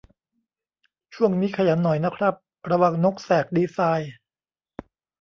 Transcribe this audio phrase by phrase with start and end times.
[1.13, 2.33] ช่วงนี้ขยันหน่อยนะครับ
[2.69, 4.13] ระวัง นกแสกดีไซน์